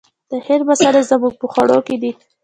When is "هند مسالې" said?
0.45-1.01